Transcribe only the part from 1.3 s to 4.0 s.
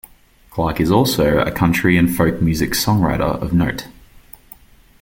a country and folk music songwriter of note.